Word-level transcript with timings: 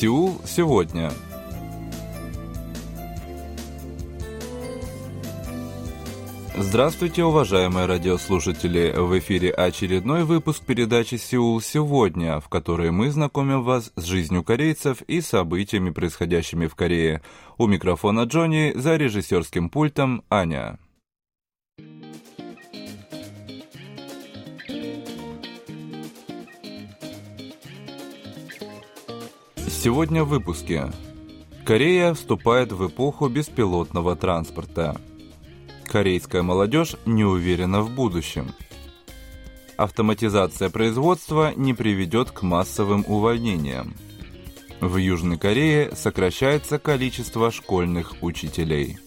Сеул 0.00 0.40
сегодня. 0.46 1.12
Здравствуйте, 6.56 7.22
уважаемые 7.22 7.84
радиослушатели! 7.84 8.94
В 8.96 9.18
эфире 9.18 9.50
очередной 9.50 10.24
выпуск 10.24 10.64
передачи 10.64 11.16
«Сеул 11.16 11.60
сегодня», 11.60 12.40
в 12.40 12.48
которой 12.48 12.90
мы 12.90 13.10
знакомим 13.10 13.62
вас 13.62 13.92
с 13.94 14.04
жизнью 14.04 14.42
корейцев 14.42 15.02
и 15.02 15.20
событиями, 15.20 15.90
происходящими 15.90 16.66
в 16.66 16.74
Корее. 16.74 17.20
У 17.58 17.66
микрофона 17.66 18.22
Джонни, 18.22 18.72
за 18.74 18.96
режиссерским 18.96 19.68
пультом 19.68 20.24
Аня. 20.30 20.78
Сегодня 29.70 30.24
в 30.24 30.28
выпуске. 30.28 30.90
Корея 31.64 32.12
вступает 32.12 32.70
в 32.72 32.86
эпоху 32.86 33.28
беспилотного 33.28 34.14
транспорта. 34.14 35.00
Корейская 35.86 36.42
молодежь 36.42 36.96
не 37.06 37.24
уверена 37.24 37.80
в 37.80 37.90
будущем. 37.90 38.52
Автоматизация 39.78 40.68
производства 40.68 41.54
не 41.56 41.72
приведет 41.72 42.30
к 42.30 42.42
массовым 42.42 43.06
увольнениям. 43.08 43.94
В 44.82 44.98
Южной 44.98 45.38
Корее 45.38 45.94
сокращается 45.94 46.78
количество 46.78 47.50
школьных 47.50 48.16
учителей. 48.20 48.98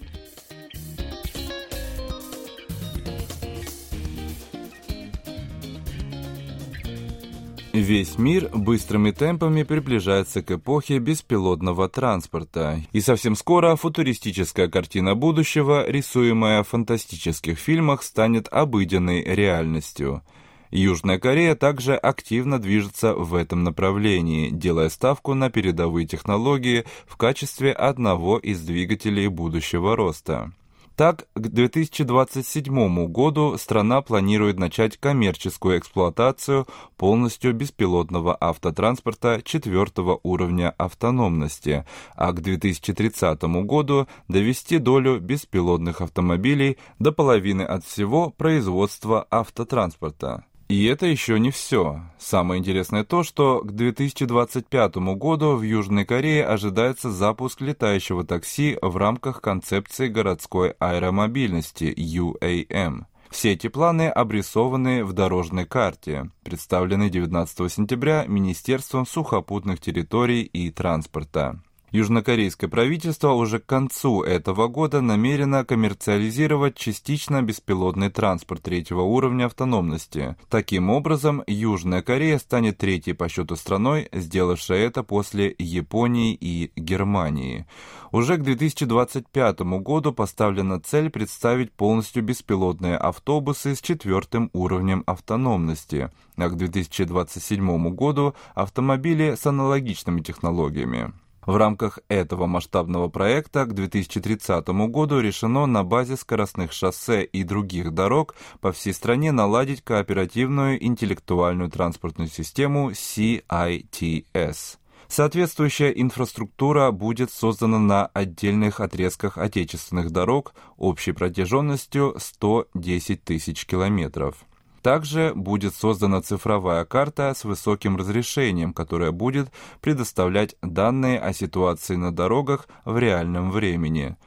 Весь 7.73 8.19
мир 8.19 8.49
быстрыми 8.53 9.09
темпами 9.09 9.63
приближается 9.63 10.43
к 10.43 10.51
эпохе 10.51 10.99
беспилотного 10.99 11.89
транспорта, 11.89 12.79
и 12.91 13.01
совсем 13.01 13.35
скоро 13.35 13.75
футуристическая 13.75 14.67
картина 14.67 15.15
будущего, 15.15 15.89
рисуемая 15.89 16.61
в 16.61 16.67
фантастических 16.67 17.57
фильмах, 17.57 18.03
станет 18.03 18.47
обыденной 18.51 19.23
реальностью. 19.23 20.21
Южная 20.69 21.17
Корея 21.17 21.55
также 21.55 21.95
активно 21.95 22.59
движется 22.59 23.15
в 23.15 23.33
этом 23.33 23.63
направлении, 23.63 24.51
делая 24.51 24.89
ставку 24.89 25.33
на 25.33 25.49
передовые 25.49 26.05
технологии 26.05 26.85
в 27.07 27.17
качестве 27.17 27.71
одного 27.71 28.37
из 28.37 28.61
двигателей 28.61 29.29
будущего 29.29 29.95
роста. 29.95 30.51
Так, 30.95 31.25
к 31.33 31.47
2027 31.47 33.07
году 33.07 33.57
страна 33.57 34.01
планирует 34.01 34.59
начать 34.59 34.97
коммерческую 34.97 35.79
эксплуатацию 35.79 36.67
полностью 36.97 37.53
беспилотного 37.53 38.37
автотранспорта 38.39 39.41
четвертого 39.43 40.19
уровня 40.21 40.69
автономности, 40.77 41.85
а 42.15 42.31
к 42.31 42.41
2030 42.41 43.41
году 43.65 44.07
довести 44.27 44.77
долю 44.77 45.19
беспилотных 45.19 46.01
автомобилей 46.01 46.77
до 46.99 47.11
половины 47.11 47.63
от 47.63 47.83
всего 47.83 48.29
производства 48.29 49.25
автотранспорта. 49.31 50.45
И 50.67 50.85
это 50.85 51.05
еще 51.05 51.39
не 51.39 51.51
все. 51.51 52.01
Самое 52.17 52.59
интересное 52.59 53.03
то, 53.03 53.23
что 53.23 53.61
к 53.61 53.71
2025 53.71 54.95
году 55.15 55.55
в 55.55 55.61
Южной 55.61 56.05
Корее 56.05 56.45
ожидается 56.45 57.11
запуск 57.11 57.61
летающего 57.61 58.23
такси 58.23 58.77
в 58.81 58.97
рамках 58.97 59.41
концепции 59.41 60.07
городской 60.07 60.75
аэромобильности 60.79 61.93
UAM. 61.95 63.05
Все 63.29 63.53
эти 63.53 63.67
планы 63.67 64.09
обрисованы 64.09 65.03
в 65.03 65.13
дорожной 65.13 65.65
карте, 65.65 66.29
представленной 66.43 67.09
19 67.09 67.71
сентября 67.71 68.25
Министерством 68.27 69.07
сухопутных 69.07 69.79
территорий 69.79 70.43
и 70.43 70.69
транспорта. 70.69 71.59
Южнокорейское 71.93 72.71
правительство 72.71 73.33
уже 73.33 73.59
к 73.59 73.67
концу 73.67 74.23
этого 74.23 74.67
года 74.67 74.99
намерено 74.99 75.63
коммерциализировать 75.63 76.75
частично 76.75 77.43
беспилотный 77.43 78.09
транспорт 78.09 78.63
третьего 78.63 79.01
уровня 79.01 79.45
автономности. 79.45 80.35
Таким 80.49 80.89
образом, 80.89 81.43
Южная 81.45 82.01
Корея 82.01 82.39
станет 82.39 82.79
третьей 82.79 83.13
по 83.13 83.29
счету 83.29 83.55
страной, 83.55 84.09
сделавшей 84.11 84.79
это 84.79 85.03
после 85.03 85.53
Японии 85.59 86.33
и 86.33 86.71
Германии. 86.75 87.67
Уже 88.11 88.37
к 88.37 88.41
2025 88.41 89.59
году 89.59 90.13
поставлена 90.13 90.81
цель 90.81 91.11
представить 91.11 91.71
полностью 91.73 92.23
беспилотные 92.23 92.97
автобусы 92.97 93.75
с 93.75 93.81
четвертым 93.81 94.49
уровнем 94.53 95.03
автономности, 95.05 96.09
а 96.37 96.49
к 96.49 96.57
2027 96.57 97.89
году 97.93 98.33
автомобили 98.55 99.35
с 99.35 99.45
аналогичными 99.45 100.21
технологиями. 100.21 101.13
В 101.45 101.57
рамках 101.57 101.99
этого 102.07 102.45
масштабного 102.45 103.09
проекта 103.09 103.65
к 103.65 103.73
2030 103.73 104.67
году 104.89 105.19
решено 105.19 105.65
на 105.65 105.83
базе 105.83 106.15
скоростных 106.15 106.71
шоссе 106.71 107.23
и 107.23 107.43
других 107.43 107.93
дорог 107.93 108.35
по 108.61 108.71
всей 108.71 108.93
стране 108.93 109.31
наладить 109.31 109.83
кооперативную 109.83 110.83
интеллектуальную 110.83 111.69
транспортную 111.69 112.29
систему 112.29 112.91
CITS. 112.91 114.77
Соответствующая 115.07 115.89
инфраструктура 115.89 116.91
будет 116.91 117.29
создана 117.29 117.77
на 117.77 118.05
отдельных 118.07 118.79
отрезках 118.79 119.37
отечественных 119.37 120.11
дорог 120.11 120.53
общей 120.77 121.11
протяженностью 121.11 122.15
110 122.17 123.23
тысяч 123.23 123.65
километров. 123.65 124.45
Также 124.83 125.31
будет 125.33 125.73
создана 125.73 126.21
цифровая 126.21 126.83
карта 126.83 127.33
с 127.33 127.45
высоким 127.45 127.95
разрешением, 127.95 128.73
которая 128.73 129.11
будет 129.11 129.49
предоставлять 129.79 130.55
данные 130.61 131.19
о 131.19 131.31
ситуации 131.31 131.95
на 131.95 132.13
дорогах 132.13 132.67
в 132.83 132.97
реальном 132.97 133.49
времени. 133.49 134.17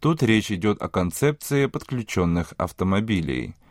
Тут 0.00 0.22
речь 0.22 0.50
идет 0.50 0.80
о 0.80 0.88
концепции 0.88 1.66
подключенных 1.66 2.54
автомобилей– 2.56 3.54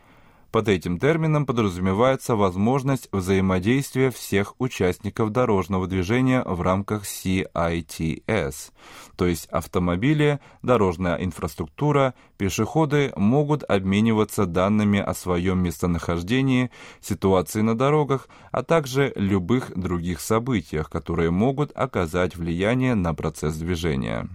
под 0.56 0.68
этим 0.68 0.98
термином 0.98 1.44
подразумевается 1.44 2.34
возможность 2.34 3.10
взаимодействия 3.12 4.10
всех 4.10 4.54
участников 4.58 5.30
дорожного 5.30 5.86
движения 5.86 6.42
в 6.46 6.62
рамках 6.62 7.02
CITS, 7.04 8.72
то 9.16 9.26
есть 9.26 9.44
автомобили, 9.48 10.40
дорожная 10.62 11.16
инфраструктура, 11.16 12.14
пешеходы 12.38 13.12
могут 13.16 13.64
обмениваться 13.64 14.46
данными 14.46 14.98
о 14.98 15.12
своем 15.12 15.62
местонахождении, 15.62 16.70
ситуации 17.02 17.60
на 17.60 17.76
дорогах, 17.76 18.26
а 18.50 18.62
также 18.62 19.12
любых 19.14 19.78
других 19.78 20.20
событиях, 20.20 20.88
которые 20.88 21.30
могут 21.30 21.70
оказать 21.74 22.34
влияние 22.34 22.94
на 22.94 23.12
процесс 23.12 23.56
движения. 23.56 24.26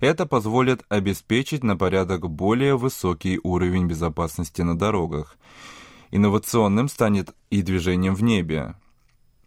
Это 0.00 0.26
позволит 0.26 0.84
обеспечить 0.88 1.62
на 1.62 1.76
порядок 1.76 2.28
более 2.28 2.76
высокий 2.76 3.40
уровень 3.42 3.86
безопасности 3.86 4.62
на 4.62 4.76
дорогах. 4.76 5.36
Инновационным 6.10 6.88
станет 6.88 7.34
и 7.50 7.62
движением 7.62 8.14
в 8.14 8.22
небе. 8.22 8.74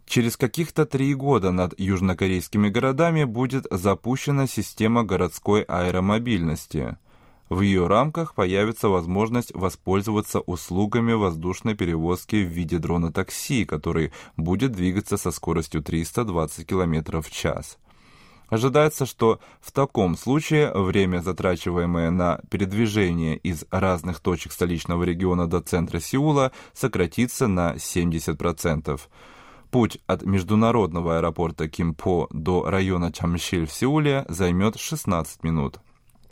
Через 0.06 0.38
каких-то 0.38 0.86
три 0.86 1.14
года 1.14 1.52
над 1.52 1.78
южнокорейскими 1.78 2.70
городами 2.70 3.26
будет 3.26 3.68
запущена 3.70 4.48
система 4.48 5.04
городской 5.04 5.64
аэромобильности. 5.64 6.98
В 7.50 7.62
ее 7.62 7.88
рамках 7.88 8.34
появится 8.34 8.88
возможность 8.88 9.54
воспользоваться 9.54 10.40
услугами 10.40 11.14
воздушной 11.14 11.76
перевозки 11.76 12.38
в 12.38 12.50
виде 12.50 12.78
дрона-такси, 12.78 13.66
который 13.66 14.12
будет 14.38 14.72
двигаться 14.72 15.18
со 15.18 15.32
скоростью 15.32 15.82
320 15.82 16.66
км 16.66 17.22
в 17.22 17.30
час. 17.30 17.78
Ожидается, 18.50 19.06
что 19.06 19.40
в 19.60 19.72
таком 19.72 20.16
случае 20.16 20.72
время, 20.74 21.20
затрачиваемое 21.20 22.12
на 22.12 22.40
передвижение 22.50 23.36
из 23.38 23.66
разных 23.72 24.22
точек 24.22 24.54
столичного 24.54 25.04
региона 25.04 25.48
до 25.48 25.60
центра 25.60 26.00
Сеула, 26.00 26.52
сократится 26.74 27.48
на 27.48 27.76
70%. 27.76 29.00
Путь 29.70 30.00
от 30.08 30.24
международного 30.24 31.18
аэропорта 31.18 31.68
Кимпо 31.68 32.28
до 32.32 32.70
района 32.70 33.12
Чамшиль 33.12 33.68
в 33.68 33.74
Сеуле 33.74 34.26
займет 34.30 34.80
16 34.80 35.44
минут. 35.44 35.80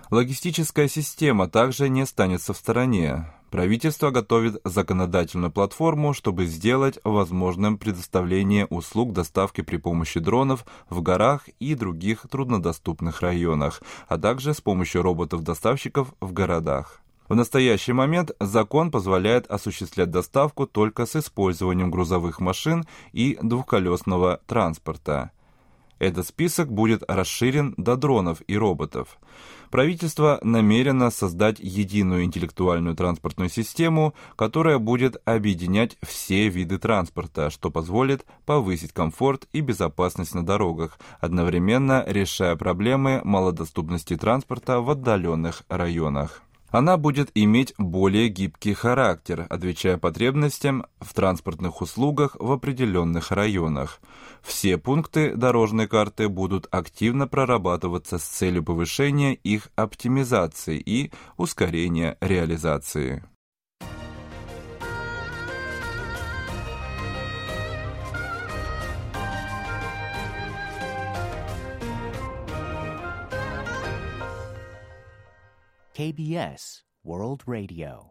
Логистическая 0.10 0.88
система 0.88 1.50
также 1.50 1.90
не 1.90 2.02
останется 2.02 2.54
в 2.54 2.58
стороне. 2.58 3.28
Правительство 3.56 4.12
готовит 4.12 4.60
законодательную 4.66 5.50
платформу, 5.50 6.14
чтобы 6.14 6.46
сделать 6.46 7.00
возможным 7.06 7.78
предоставление 7.78 8.66
услуг 8.66 9.14
доставки 9.14 9.62
при 9.62 9.78
помощи 9.78 10.20
дронов 10.20 10.66
в 10.90 11.02
горах 11.02 11.48
и 11.62 11.74
других 11.74 12.28
труднодоступных 12.30 13.22
районах, 13.22 13.82
а 14.10 14.18
также 14.18 14.54
с 14.54 14.60
помощью 14.60 15.04
роботов-доставщиков 15.04 16.14
в 16.20 16.34
городах. 16.34 17.00
В 17.30 17.36
настоящий 17.36 17.94
момент 17.94 18.32
закон 18.42 18.92
позволяет 18.92 19.48
осуществлять 19.48 20.12
доставку 20.12 20.68
только 20.68 21.06
с 21.06 21.16
использованием 21.16 21.92
грузовых 21.92 22.42
машин 22.42 22.86
и 23.14 23.40
двухколесного 23.42 24.42
транспорта. 24.48 25.32
Этот 26.00 26.28
список 26.28 26.72
будет 26.72 27.04
расширен 27.08 27.74
до 27.78 27.96
дронов 27.96 28.42
и 28.48 28.58
роботов. 28.58 29.18
Правительство 29.72 30.40
намерено 30.42 31.10
создать 31.10 31.60
единую 31.60 32.24
интеллектуальную 32.24 32.96
транспортную 32.96 33.50
систему, 33.50 34.14
которая 34.36 34.78
будет 34.78 35.22
объединять 35.26 35.98
все 36.02 36.50
виды 36.50 36.78
транспорта, 36.78 37.50
что 37.50 37.72
позволит 37.72 38.26
повысить 38.46 38.94
комфорт 38.94 39.48
и 39.54 39.62
безопасность 39.62 40.36
на 40.36 40.46
дорогах, 40.46 41.00
одновременно 41.20 42.04
решая 42.08 42.56
проблемы 42.56 43.22
малодоступности 43.24 44.16
транспорта 44.16 44.82
в 44.82 44.90
отдаленных 44.90 45.64
районах. 45.68 46.42
Она 46.76 46.98
будет 46.98 47.32
иметь 47.36 47.74
более 47.78 48.28
гибкий 48.28 48.74
характер, 48.74 49.48
отвечая 49.50 49.98
потребностям 49.98 50.86
в 51.00 51.14
транспортных 51.14 51.80
услугах 51.80 52.36
в 52.38 52.52
определенных 52.52 53.32
районах. 53.32 54.02
Все 54.42 54.78
пункты 54.78 55.38
дорожной 55.38 55.88
карты 55.88 56.28
будут 56.28 56.68
активно 56.72 57.30
прорабатываться 57.30 58.18
с 58.18 58.24
целью 58.24 58.62
повышения 58.62 59.36
их 59.36 59.70
оптимизации 59.78 60.78
и 60.78 61.14
ускорения 61.38 62.18
реализации. 62.20 63.24
KBS 75.98 76.84
World 77.06 77.44
Radio. 77.48 78.08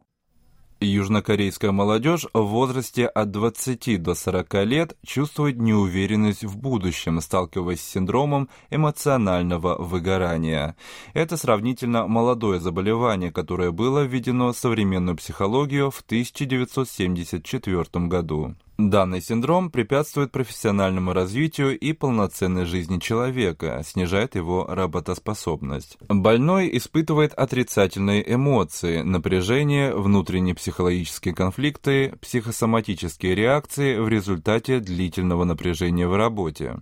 Южнокорейская 0.81 1.71
молодежь 1.71 2.27
в 2.33 2.41
возрасте 2.41 3.07
от 3.07 3.31
20 3.31 4.03
до 4.03 4.15
40 4.15 4.55
лет 4.65 4.97
чувствует 5.05 5.59
неуверенность 5.59 6.45
в 6.45 6.57
будущем, 6.57 7.21
сталкиваясь 7.21 7.83
с 7.83 7.91
синдромом 7.91 8.49
эмоционального 8.71 9.77
выгорания. 9.83 10.77
Это 11.13 11.37
сравнительно 11.37 12.07
молодое 12.07 12.59
заболевание, 12.59 13.31
которое 13.31 13.71
было 13.71 14.03
введено 14.03 14.55
в 14.55 14.57
современную 14.57 15.19
психологию 15.19 15.91
в 15.91 16.01
1974 16.01 18.07
году. 18.07 18.55
Данный 18.77 19.21
синдром 19.21 19.71
препятствует 19.71 20.33
профессиональному 20.33 21.13
развитию 21.13 21.79
и 21.79 21.93
полноценной 21.93 22.65
жизни 22.65 22.99
человека, 22.99 23.81
снижает 23.87 24.35
его 24.35 24.67
работоспособность. 24.69 25.97
Больной 26.09 26.77
испытывает 26.77 27.33
отрицательные 27.35 28.35
эмоции, 28.35 29.03
напряжение, 29.03 29.95
внутренние 29.95 30.57
психологические 30.57 31.35
конфликты, 31.35 32.15
психосоматические 32.21 33.37
реакции 33.37 33.97
в 33.97 34.09
результате 34.09 34.81
длительного 34.81 35.45
напряжения 35.45 36.09
в 36.09 36.17
работе. 36.17 36.79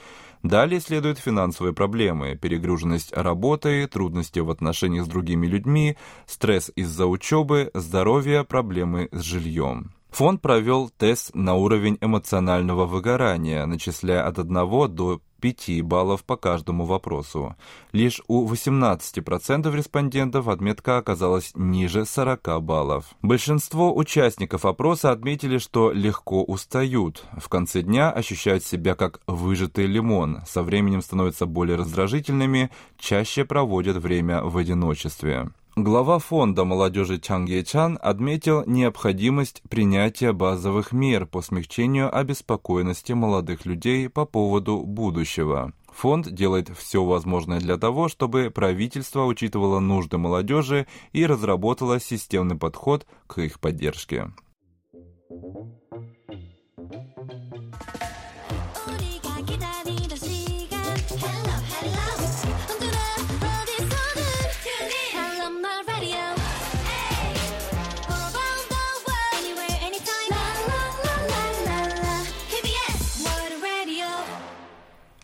Далее 0.43 0.81
следуют 0.81 1.21
финансовые 1.21 1.73
проблемы, 1.73 2.35
перегруженность 2.35 3.13
работой, 3.13 3.87
трудности 3.87 4.41
в 4.41 4.51
отношениях 4.51 5.05
с 5.05 5.09
другими 5.09 5.47
людьми, 5.47 5.97
стресс 6.27 6.73
из-за 6.75 7.07
учебы, 7.07 7.71
здоровье, 7.75 8.43
проблемы 8.43 9.09
с 9.13 9.21
жильем. 9.21 9.93
Фонд 10.11 10.43
провел 10.43 10.91
тест 10.91 11.33
на 11.33 11.55
уровень 11.55 11.97
эмоционального 12.01 12.87
выгорания, 12.87 13.65
начисляя 13.67 14.27
от 14.27 14.41
1 14.41 14.55
до 14.95 15.21
5 15.43 15.83
баллов 15.83 16.23
по 16.23 16.37
каждому 16.37 16.87
вопросу. 16.87 17.57
Лишь 17.91 18.23
у 18.29 18.49
18% 18.49 19.77
респондентов 19.77 20.47
отметка 20.47 20.99
оказалась 20.99 21.53
ниже 21.57 22.07
40 22.07 22.63
баллов. 22.63 23.07
Большинство 23.23 23.95
участников 23.95 24.65
опроса 24.65 25.11
отметили, 25.11 25.59
что 25.59 25.91
легко 25.91 26.45
устают. 26.45 27.25
В 27.37 27.49
конце 27.49 27.83
дня 27.83 28.13
ощущают 28.13 28.65
себя 28.65 28.95
как 28.95 29.21
выжатый 29.27 29.87
лимон, 29.87 30.43
со 30.47 30.63
временем 30.63 31.03
становятся 31.03 31.47
более 31.47 31.77
раздражительными, 31.77 32.71
чаще 32.97 33.45
проводят 33.45 33.97
время 33.97 34.45
в 34.45 34.57
одиночестве. 34.57 35.51
Глава 35.77 36.19
фонда 36.19 36.65
молодежи 36.65 37.19
Чанг 37.19 37.49
Ечан 37.49 37.99
отметил 38.03 38.63
необходимость 38.67 39.63
принятия 39.71 40.33
базовых 40.33 40.93
мер 40.93 41.25
по 41.25 41.41
смягчению 41.41 42.15
обеспокоенности 42.15 43.13
молодых 43.13 43.65
людей 43.65 44.11
по 44.11 44.27
поводу 44.27 44.83
будущего. 44.83 45.73
Фонд 45.89 46.31
делает 46.31 46.69
все 46.77 47.03
возможное 47.03 47.59
для 47.59 47.79
того, 47.79 48.09
чтобы 48.09 48.51
правительство 48.51 49.25
учитывало 49.25 49.81
нужды 49.81 50.19
молодежи 50.19 50.87
и 51.13 51.25
разработало 51.25 51.99
системный 51.99 52.57
подход 52.57 53.07
к 53.27 53.39
их 53.39 53.59
поддержке. 53.59 54.31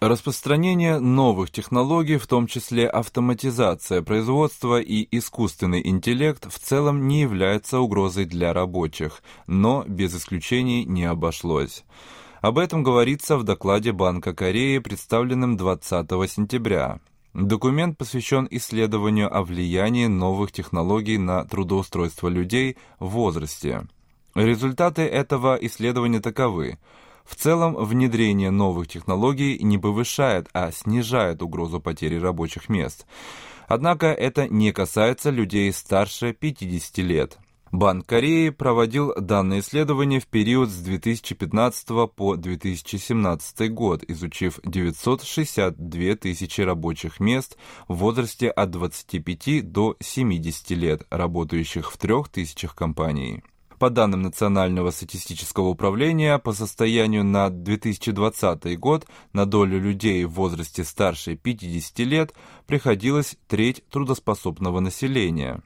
Распространение 0.01 1.01
новых 1.01 1.51
технологий, 1.51 2.19
в 2.19 2.29
том 2.29 2.47
числе 2.47 2.87
автоматизация 2.87 4.01
производства 4.01 4.81
и 4.81 5.09
искусственный 5.11 5.85
интеллект, 5.85 6.47
в 6.49 6.57
целом 6.61 7.09
не 7.09 7.23
является 7.23 7.81
угрозой 7.81 8.25
для 8.25 8.53
рабочих, 8.53 9.25
но 9.49 9.85
без 9.89 10.15
исключений 10.15 10.85
не 10.85 11.05
обошлось. 11.05 11.85
Об 12.41 12.59
этом 12.59 12.85
говорится 12.85 13.37
в 13.37 13.43
докладе 13.43 13.91
Банка 13.91 14.35
Кореи, 14.35 14.79
представленном 14.79 15.57
20 15.57 16.09
сентября. 16.31 17.01
Документ 17.35 17.99
посвящен 17.99 18.47
исследованию 18.53 19.37
о 19.37 19.43
влиянии 19.43 20.07
новых 20.07 20.53
технологий 20.53 21.19
на 21.19 21.45
трудоустройство 21.45 22.29
людей 22.29 22.77
в 23.01 23.09
возрасте. 23.09 23.89
Результаты 24.37 25.03
этого 25.03 25.59
исследования 25.61 26.21
таковы– 26.21 26.79
в 27.29 27.37
целом, 27.37 27.77
внедрение 27.77 28.51
новых 28.51 28.89
технологий 28.89 29.59
не 29.63 29.77
повышает, 29.77 30.49
а 30.55 30.73
снижает 30.73 31.43
угрозу 31.43 31.79
потери 31.79 32.17
рабочих 32.17 32.71
мест. 32.71 33.07
Однако 33.67 34.07
это 34.07 34.49
не 34.49 34.73
касается 34.73 35.29
людей 35.29 35.71
старше 35.75 36.33
50 36.33 36.99
лет. 36.99 37.39
Банк 37.71 38.07
Кореи 38.07 38.49
проводил 38.49 39.13
данное 39.15 39.61
исследование 39.61 40.21
в 40.21 40.27
период 40.27 40.71
с 40.71 40.79
2015 40.79 42.11
по 42.17 42.37
2017 42.37 43.71
год, 43.75 44.05
изучив 44.09 44.59
962 44.65 46.15
тысячи 46.17 46.63
рабочих 46.63 47.21
мест 47.21 47.59
в 47.87 47.97
возрасте 47.97 48.49
от 48.49 48.71
25 48.71 49.71
до 49.71 49.97
70 50.01 50.71
лет, 50.71 51.03
работающих 51.11 51.93
в 51.93 51.99
3000 51.99 52.69
компаний. 52.75 53.43
По 53.79 53.91
данным 53.91 54.23
Национального 54.23 54.91
статистического 54.91 55.69
управления, 55.69 56.39
по 56.39 56.53
состоянию 56.53 57.23
на 57.25 57.49
2020 57.49 58.77
год 58.77 59.07
на 59.33 59.47
долю 59.47 59.81
людей 59.81 60.25
в 60.25 60.31
возрасте 60.31 60.83
старше 60.83 61.37
50 61.37 61.99
лет 62.01 62.35
приходилось 62.67 63.37
треть 63.47 63.85
трудоспособного 63.89 64.81
населения. 64.81 65.63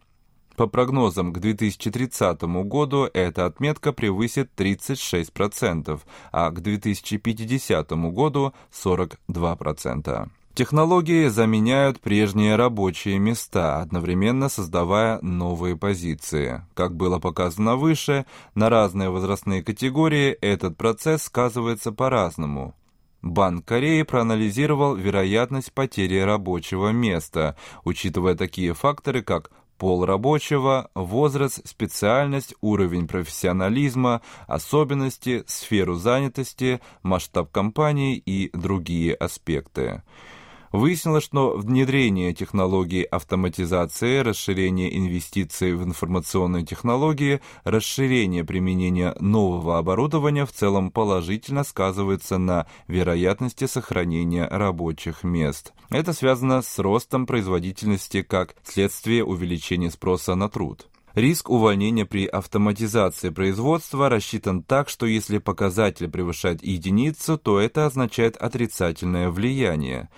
По 0.56 0.66
прогнозам 0.66 1.32
к 1.32 1.38
2030 1.38 2.42
году 2.42 3.08
эта 3.14 3.46
отметка 3.46 3.94
превысит 3.94 4.50
36%, 4.54 5.98
а 6.32 6.50
к 6.50 6.60
2050 6.60 7.90
году 8.12 8.52
42%. 8.70 10.28
Технологии 10.54 11.28
заменяют 11.28 11.98
прежние 12.00 12.56
рабочие 12.56 13.18
места, 13.18 13.80
одновременно 13.80 14.50
создавая 14.50 15.18
новые 15.22 15.78
позиции. 15.78 16.62
Как 16.74 16.94
было 16.94 17.18
показано 17.18 17.76
выше, 17.76 18.26
на 18.54 18.68
разные 18.68 19.08
возрастные 19.08 19.62
категории 19.64 20.32
этот 20.42 20.76
процесс 20.76 21.22
сказывается 21.22 21.90
по-разному. 21.90 22.74
Банк 23.22 23.64
Кореи 23.64 24.02
проанализировал 24.02 24.94
вероятность 24.94 25.72
потери 25.72 26.18
рабочего 26.18 26.90
места, 26.90 27.56
учитывая 27.84 28.34
такие 28.34 28.74
факторы, 28.74 29.22
как 29.22 29.50
пол 29.78 30.04
рабочего, 30.04 30.90
возраст, 30.94 31.66
специальность, 31.66 32.54
уровень 32.60 33.08
профессионализма, 33.08 34.20
особенности, 34.46 35.44
сферу 35.46 35.94
занятости, 35.94 36.82
масштаб 37.02 37.50
компании 37.50 38.16
и 38.16 38.50
другие 38.52 39.14
аспекты. 39.14 40.02
Выяснилось, 40.72 41.24
что 41.24 41.54
внедрение 41.54 42.32
технологий 42.32 43.02
автоматизации, 43.02 44.20
расширение 44.20 44.96
инвестиций 44.96 45.74
в 45.74 45.84
информационные 45.84 46.64
технологии, 46.64 47.42
расширение 47.64 48.42
применения 48.42 49.14
нового 49.20 49.76
оборудования 49.76 50.46
в 50.46 50.52
целом 50.52 50.90
положительно 50.90 51.62
сказывается 51.62 52.38
на 52.38 52.66
вероятности 52.88 53.66
сохранения 53.66 54.48
рабочих 54.48 55.24
мест. 55.24 55.74
Это 55.90 56.14
связано 56.14 56.62
с 56.62 56.78
ростом 56.78 57.26
производительности 57.26 58.22
как 58.22 58.54
следствие 58.64 59.24
увеличения 59.26 59.90
спроса 59.90 60.34
на 60.34 60.48
труд. 60.48 60.88
Риск 61.14 61.50
увольнения 61.50 62.06
при 62.06 62.24
автоматизации 62.24 63.28
производства 63.28 64.08
рассчитан 64.08 64.62
так, 64.62 64.88
что 64.88 65.04
если 65.04 65.36
показатель 65.36 66.08
превышает 66.08 66.64
единицу, 66.64 67.36
то 67.36 67.60
это 67.60 67.84
означает 67.84 68.38
отрицательное 68.38 69.28
влияние. 69.28 70.08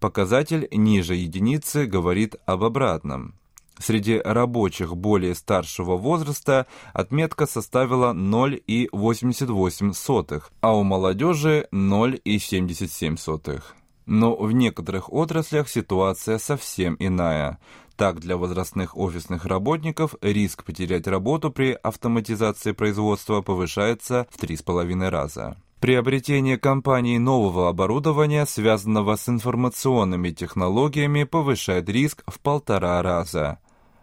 Показатель 0.00 0.68
ниже 0.70 1.14
единицы 1.16 1.86
говорит 1.86 2.36
об 2.46 2.64
обратном. 2.64 3.34
Среди 3.78 4.18
рабочих 4.18 4.96
более 4.96 5.34
старшего 5.34 5.96
возраста 5.96 6.66
отметка 6.92 7.46
составила 7.46 8.12
0,88, 8.12 10.42
а 10.60 10.76
у 10.76 10.82
молодежи 10.82 11.68
0,77. 11.72 13.62
Но 14.06 14.36
в 14.36 14.52
некоторых 14.52 15.10
отраслях 15.12 15.68
ситуация 15.68 16.38
совсем 16.38 16.96
иная. 16.98 17.58
Так, 17.96 18.20
для 18.20 18.36
возрастных 18.36 18.96
офисных 18.96 19.44
работников 19.44 20.14
риск 20.22 20.62
потерять 20.64 21.08
работу 21.08 21.50
при 21.50 21.72
автоматизации 21.72 22.72
производства 22.72 23.42
повышается 23.42 24.26
в 24.30 24.42
3,5 24.42 25.08
раза. 25.08 25.56
Приобретение 25.80 26.58
компанией 26.58 27.20
нового 27.20 27.68
оборудования, 27.68 28.46
связанного 28.46 29.14
с 29.14 29.28
информационными 29.28 30.30
технологиями, 30.30 31.22
повышает 31.22 31.88
риск 31.88 32.24
в 32.26 32.40
полтора 32.40 33.00
раза. 33.00 33.60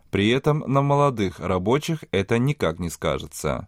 При 0.10 0.30
этом 0.30 0.64
на 0.68 0.82
молодых 0.82 1.42
рабочих 1.42 2.06
это 2.12 2.40
никак 2.40 2.80
не 2.80 2.90
скажется. 2.90 3.68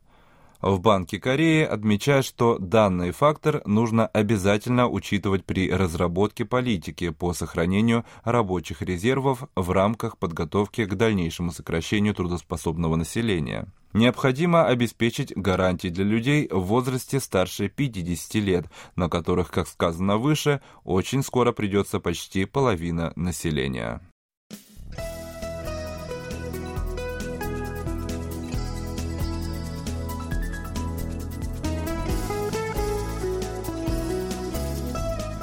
В 0.61 0.79
Банке 0.79 1.19
Кореи 1.19 1.63
отмечают, 1.63 2.25
что 2.25 2.57
данный 2.57 3.11
фактор 3.11 3.61
нужно 3.65 4.07
обязательно 4.07 4.87
учитывать 4.87 5.43
при 5.43 5.69
разработке 5.69 6.45
политики 6.45 7.09
по 7.09 7.33
сохранению 7.33 8.05
рабочих 8.23 8.81
резервов 8.81 9.43
в 9.55 9.69
рамках 9.71 10.17
подготовки 10.17 10.85
к 10.85 10.95
дальнейшему 10.95 11.51
сокращению 11.51 12.15
трудоспособного 12.15 12.95
населения. 12.95 13.67
Необходимо 13.97 14.67
обеспечить 14.67 15.35
гарантии 15.35 15.87
для 15.87 16.05
людей 16.05 16.47
в 16.51 16.59
возрасте 16.59 17.19
старше 17.19 17.67
50 17.67 18.35
лет, 18.35 18.67
на 18.95 19.09
которых, 19.09 19.49
как 19.49 19.67
сказано 19.67 20.17
выше, 20.17 20.61
очень 20.83 21.23
скоро 21.23 21.51
придется 21.51 21.99
почти 21.99 22.45
половина 22.45 23.11
населения. 23.15 23.99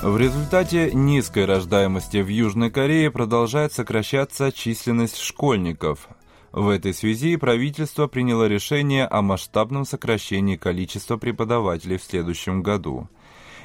В 0.00 0.16
результате 0.16 0.92
низкой 0.92 1.46
рождаемости 1.46 2.18
в 2.18 2.28
Южной 2.28 2.70
Корее 2.70 3.10
продолжает 3.10 3.72
сокращаться 3.72 4.52
численность 4.52 5.18
школьников. 5.18 6.08
В 6.54 6.68
этой 6.68 6.94
связи 6.94 7.34
правительство 7.34 8.06
приняло 8.06 8.46
решение 8.46 9.06
о 9.06 9.22
масштабном 9.22 9.84
сокращении 9.84 10.54
количества 10.54 11.16
преподавателей 11.16 11.96
в 11.96 12.04
следующем 12.04 12.62
году. 12.62 13.08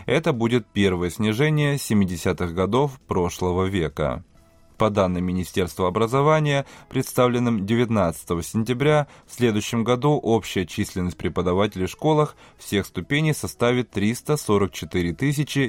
Это 0.07 0.33
будет 0.33 0.65
первое 0.65 1.11
снижение 1.11 1.75
70-х 1.75 2.47
годов 2.47 2.99
прошлого 3.07 3.65
века. 3.65 4.25
По 4.79 4.89
данным 4.89 5.25
Министерства 5.25 5.89
образования, 5.89 6.65
представленным 6.87 7.65
19 7.65 8.45
сентября, 8.45 9.07
в 9.27 9.35
следующем 9.35 9.83
году 9.83 10.11
общая 10.11 10.65
численность 10.65 11.17
преподавателей 11.17 11.87
в 11.87 11.91
школах 11.91 12.37
всех 12.57 12.85
ступеней 12.85 13.33
составит 13.33 13.89
344 13.91 15.11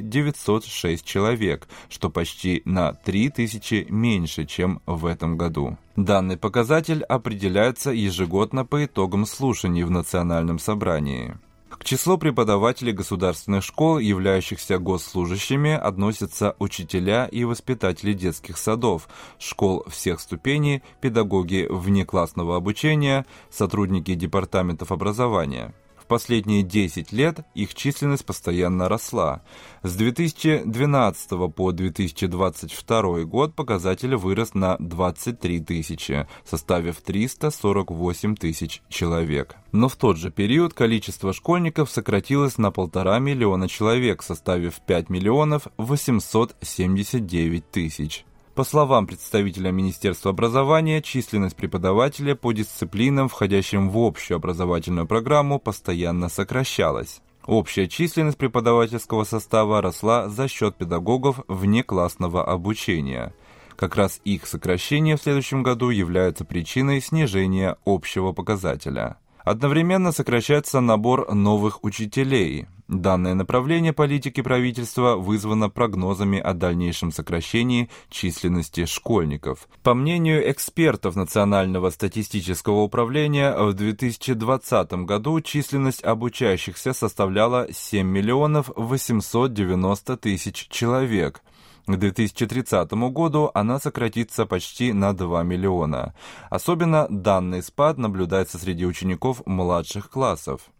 906 0.00 1.04
человек, 1.04 1.66
что 1.88 2.08
почти 2.08 2.62
на 2.64 2.92
3 2.92 3.30
тысячи 3.30 3.84
меньше, 3.90 4.46
чем 4.46 4.80
в 4.86 5.06
этом 5.06 5.36
году. 5.36 5.76
Данный 5.96 6.36
показатель 6.36 7.02
определяется 7.02 7.90
ежегодно 7.90 8.64
по 8.64 8.84
итогам 8.84 9.26
слушаний 9.26 9.82
в 9.82 9.90
Национальном 9.90 10.60
собрании. 10.60 11.34
К 11.80 11.84
числу 11.84 12.18
преподавателей 12.18 12.92
государственных 12.92 13.64
школ, 13.64 13.98
являющихся 13.98 14.78
госслужащими, 14.78 15.72
относятся 15.72 16.54
учителя 16.58 17.24
и 17.24 17.44
воспитатели 17.44 18.12
детских 18.12 18.58
садов, 18.58 19.08
школ 19.38 19.86
всех 19.88 20.20
ступеней, 20.20 20.82
педагоги 21.00 21.66
внеклассного 21.70 22.56
обучения, 22.56 23.24
сотрудники 23.48 24.14
департаментов 24.14 24.92
образования 24.92 25.72
последние 26.10 26.64
10 26.64 27.12
лет 27.12 27.46
их 27.54 27.72
численность 27.72 28.26
постоянно 28.26 28.88
росла. 28.88 29.42
С 29.84 29.94
2012 29.94 31.54
по 31.54 31.70
2022 31.70 33.20
год 33.20 33.54
показатель 33.54 34.16
вырос 34.16 34.54
на 34.54 34.76
23 34.80 35.60
тысячи, 35.60 36.26
составив 36.44 37.00
348 37.00 38.34
тысяч 38.34 38.82
человек. 38.88 39.54
Но 39.70 39.88
в 39.88 39.94
тот 39.94 40.16
же 40.16 40.32
период 40.32 40.74
количество 40.74 41.32
школьников 41.32 41.88
сократилось 41.88 42.58
на 42.58 42.72
полтора 42.72 43.20
миллиона 43.20 43.68
человек, 43.68 44.24
составив 44.24 44.80
5 44.80 45.10
миллионов 45.10 45.68
879 45.76 47.70
тысяч. 47.70 48.24
По 48.54 48.64
словам 48.64 49.06
представителя 49.06 49.70
Министерства 49.70 50.32
образования, 50.32 51.00
численность 51.00 51.56
преподавателя 51.56 52.34
по 52.34 52.52
дисциплинам, 52.52 53.28
входящим 53.28 53.88
в 53.90 53.98
общую 53.98 54.36
образовательную 54.36 55.06
программу, 55.06 55.60
постоянно 55.60 56.28
сокращалась. 56.28 57.20
Общая 57.46 57.88
численность 57.88 58.36
преподавательского 58.36 59.24
состава 59.24 59.80
росла 59.80 60.28
за 60.28 60.48
счет 60.48 60.76
педагогов 60.76 61.40
внеклассного 61.48 62.44
обучения. 62.44 63.32
Как 63.76 63.96
раз 63.96 64.20
их 64.24 64.46
сокращение 64.46 65.16
в 65.16 65.22
следующем 65.22 65.62
году 65.62 65.88
является 65.88 66.44
причиной 66.44 67.00
снижения 67.00 67.76
общего 67.86 68.32
показателя. 68.32 69.16
Одновременно 69.44 70.12
сокращается 70.12 70.80
набор 70.80 71.32
новых 71.34 71.82
учителей. 71.84 72.66
Данное 72.88 73.34
направление 73.34 73.92
политики 73.92 74.40
правительства 74.40 75.14
вызвано 75.14 75.70
прогнозами 75.70 76.40
о 76.40 76.54
дальнейшем 76.54 77.12
сокращении 77.12 77.88
численности 78.08 78.84
школьников. 78.84 79.68
По 79.84 79.94
мнению 79.94 80.50
экспертов 80.50 81.14
Национального 81.14 81.90
статистического 81.90 82.80
управления, 82.80 83.56
в 83.56 83.74
2020 83.74 84.92
году 85.04 85.40
численность 85.40 86.02
обучающихся 86.02 86.92
составляла 86.92 87.68
7 87.72 88.04
миллионов 88.04 88.70
890 88.74 90.16
тысяч 90.16 90.66
человек– 90.68 91.42
к 91.86 91.96
2030 91.96 92.92
году 93.10 93.50
она 93.54 93.78
сократится 93.78 94.46
почти 94.46 94.92
на 94.92 95.12
2 95.12 95.42
миллиона. 95.42 96.14
Особенно 96.50 97.06
данный 97.08 97.62
спад 97.62 97.98
наблюдается 97.98 98.58
среди 98.58 98.86
учеников 98.86 99.42
младших 99.46 100.10
классов. 100.10 100.70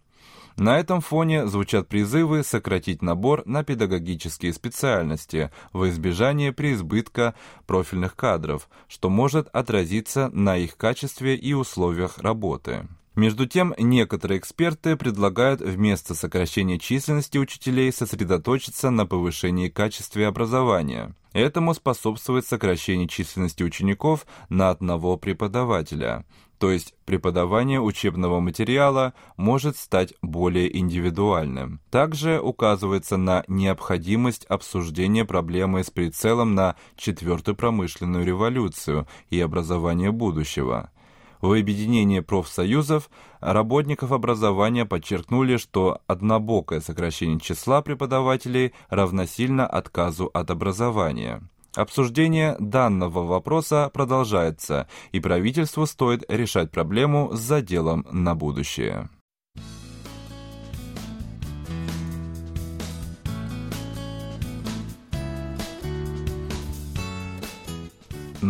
На 0.57 0.79
этом 0.79 1.01
фоне 1.01 1.47
звучат 1.47 1.89
призывы 1.89 2.43
сократить 2.43 3.03
набор 3.03 3.43
на 3.47 3.65
педагогические 3.65 4.53
специальности 4.53 5.51
во 5.73 5.89
избежание 5.89 6.53
преизбытка 6.53 7.35
профильных 7.67 8.15
кадров, 8.15 8.69
что 8.87 9.09
может 9.09 9.49
отразиться 9.55 10.29
на 10.35 10.59
их 10.59 10.77
качестве 10.77 11.35
и 11.35 11.55
условиях 11.55 12.19
работы. 12.19 12.87
Между 13.21 13.47
тем, 13.47 13.75
некоторые 13.77 14.39
эксперты 14.39 14.97
предлагают 14.97 15.61
вместо 15.61 16.15
сокращения 16.15 16.79
численности 16.79 17.37
учителей 17.37 17.93
сосредоточиться 17.93 18.89
на 18.89 19.05
повышении 19.05 19.69
качества 19.69 20.27
образования. 20.27 21.15
Этому 21.35 21.75
способствует 21.75 22.47
сокращение 22.47 23.09
численности 23.09 23.63
учеников 23.63 24.25
на 24.49 24.71
одного 24.71 25.19
преподавателя. 25.19 26.25
То 26.57 26.71
есть 26.71 26.95
преподавание 27.05 27.79
учебного 27.79 28.41
материала 28.41 29.13
может 29.37 29.77
стать 29.77 30.15
более 30.23 30.75
индивидуальным. 30.79 31.83
Также 31.91 32.41
указывается 32.41 33.19
на 33.19 33.45
необходимость 33.49 34.47
обсуждения 34.47 35.27
проблемы 35.27 35.85
с 35.85 35.91
прицелом 35.91 36.55
на 36.55 36.75
четвертую 36.97 37.55
промышленную 37.55 38.25
революцию 38.25 39.07
и 39.29 39.39
образование 39.41 40.11
будущего. 40.11 40.91
В 41.41 41.53
объединении 41.53 42.21
профсоюзов 42.21 43.09
работников 43.41 44.13
образования 44.13 44.85
подчеркнули, 44.85 45.57
что 45.57 46.01
однобокое 46.07 46.81
сокращение 46.81 47.41
числа 47.41 47.81
преподавателей 47.81 48.75
равносильно 48.91 49.67
отказу 49.67 50.31
от 50.35 50.51
образования. 50.51 51.43
Обсуждение 51.75 52.57
данного 52.59 53.25
вопроса 53.25 53.91
продолжается, 53.95 54.89
и 55.13 55.21
правительству 55.21 55.87
стоит 55.87 56.25
решать 56.29 56.71
проблему 56.71 57.31
с 57.33 57.39
заделом 57.39 58.07
на 58.11 58.35
будущее. 58.35 59.09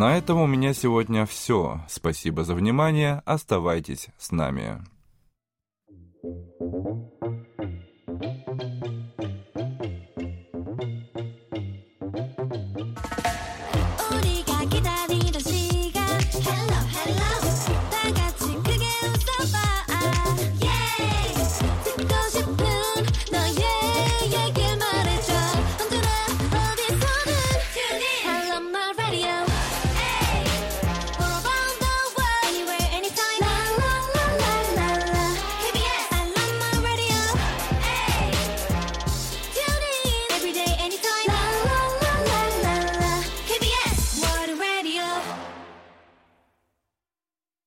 На 0.01 0.17
этом 0.17 0.41
у 0.41 0.47
меня 0.47 0.73
сегодня 0.73 1.27
все. 1.27 1.83
Спасибо 1.87 2.43
за 2.43 2.55
внимание. 2.55 3.21
Оставайтесь 3.27 4.09
с 4.17 4.33
нами. 4.33 4.83